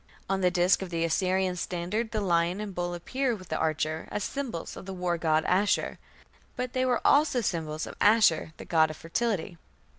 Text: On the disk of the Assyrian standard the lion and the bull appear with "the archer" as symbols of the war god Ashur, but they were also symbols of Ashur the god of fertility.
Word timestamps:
On 0.27 0.41
the 0.41 0.49
disk 0.49 0.81
of 0.81 0.89
the 0.89 1.03
Assyrian 1.03 1.55
standard 1.55 2.09
the 2.09 2.21
lion 2.21 2.59
and 2.59 2.71
the 2.71 2.73
bull 2.73 2.95
appear 2.95 3.35
with 3.35 3.49
"the 3.49 3.55
archer" 3.57 4.07
as 4.09 4.23
symbols 4.23 4.75
of 4.75 4.87
the 4.87 4.95
war 4.95 5.15
god 5.19 5.45
Ashur, 5.45 5.99
but 6.55 6.73
they 6.73 6.85
were 6.87 7.05
also 7.05 7.39
symbols 7.41 7.85
of 7.85 7.93
Ashur 8.01 8.51
the 8.57 8.65
god 8.65 8.89
of 8.89 8.97
fertility. 8.97 9.59